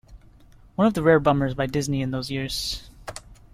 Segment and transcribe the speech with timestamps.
[0.77, 2.89] One of the rare bummers by Disney in those years.